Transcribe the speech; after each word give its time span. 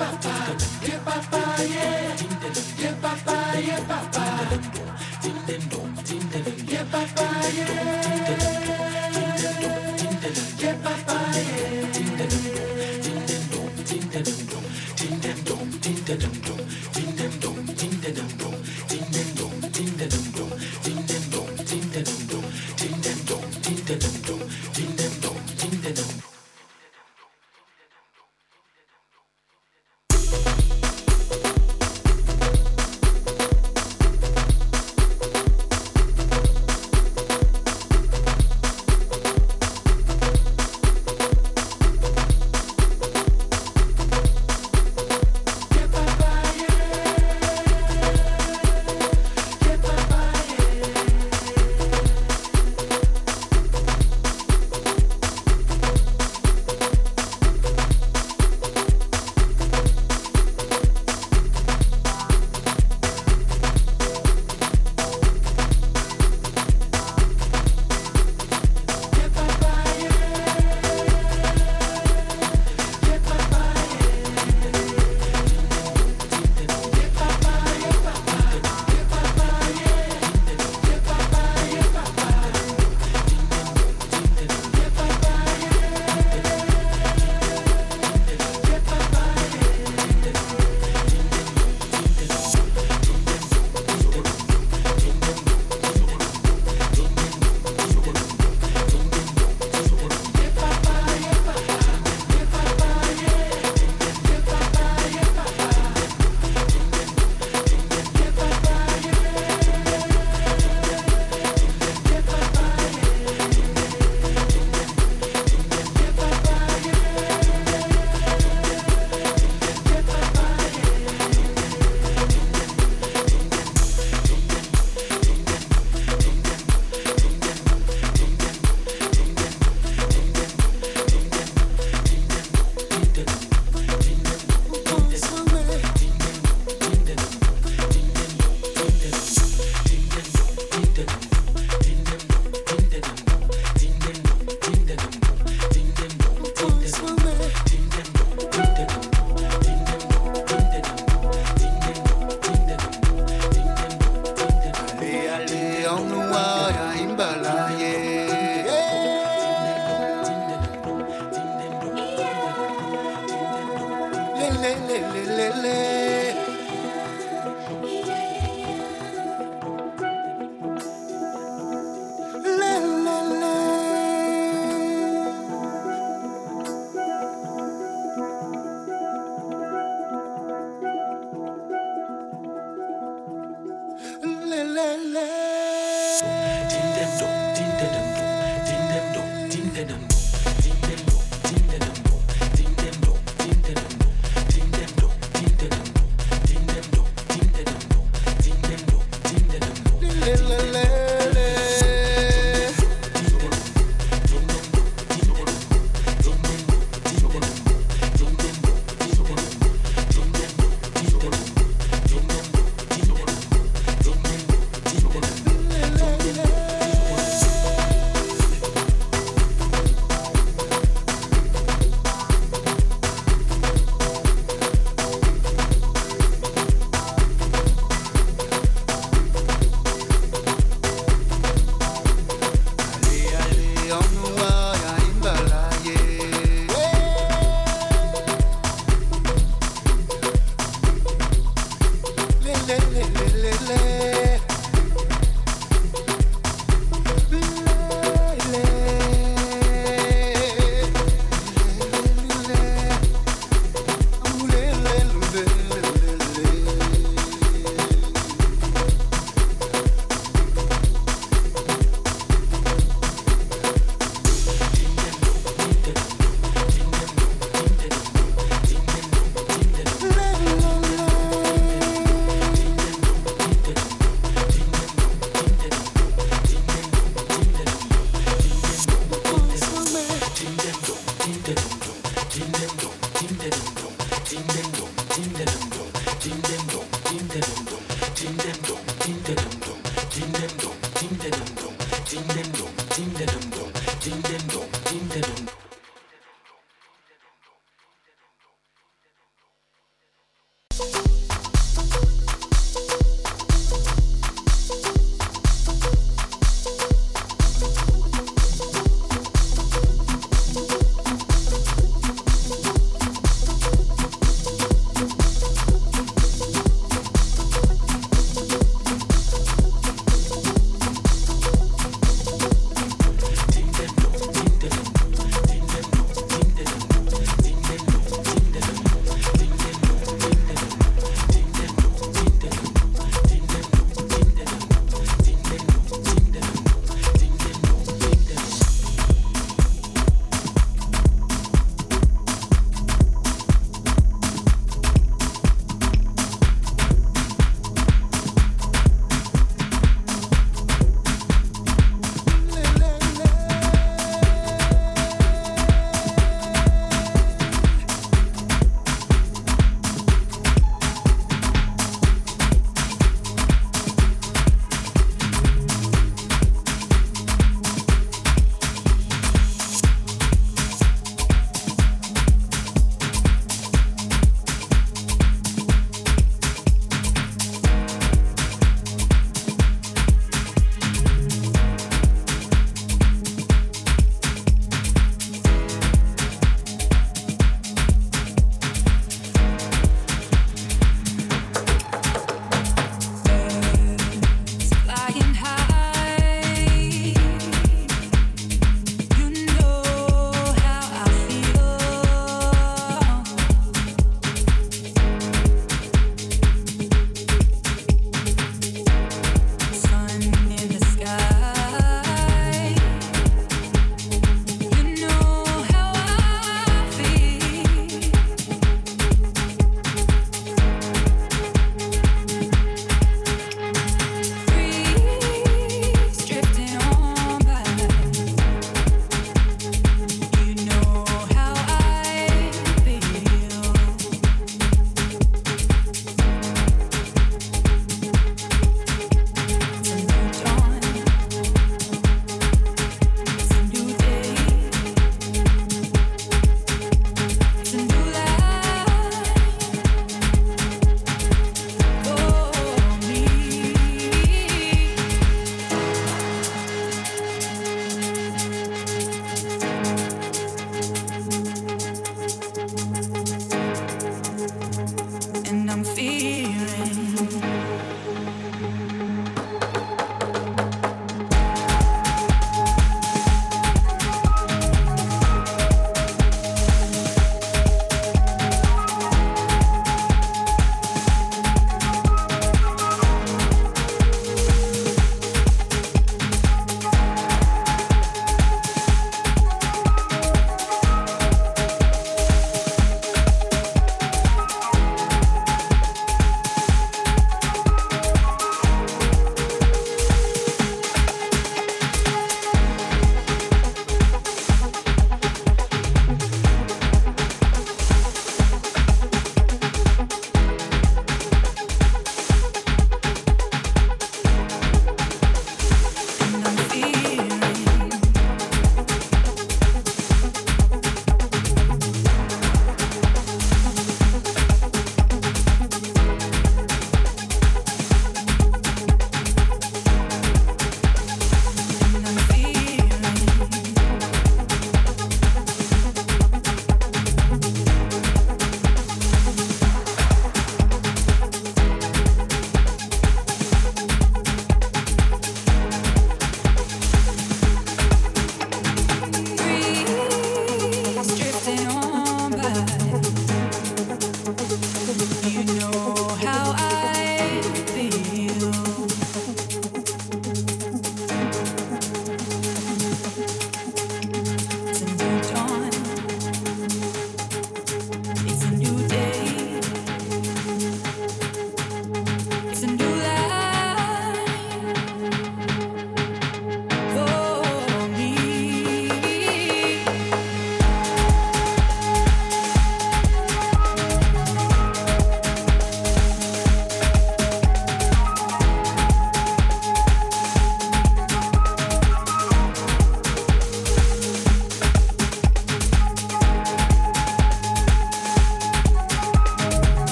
about 0.00 0.29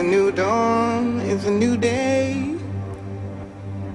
a 0.00 0.02
new 0.02 0.32
dawn, 0.32 1.20
it's 1.20 1.44
a 1.44 1.50
new 1.50 1.76
day. 1.76 2.56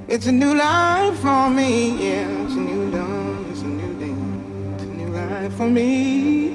It's 0.07 0.27
a 0.27 0.31
new 0.31 0.53
life 0.53 1.17
for 1.17 1.49
me, 1.49 1.97
yeah. 1.97 2.43
It's 2.43 2.53
a 2.53 2.59
new 2.59 2.91
dawn, 2.91 3.45
it's 3.49 3.61
a 3.61 3.65
new 3.65 3.91
day. 3.99 4.75
It's 4.75 4.83
a 4.83 4.85
new 4.85 5.09
life 5.09 5.53
for 5.57 5.67
me. 5.67 6.54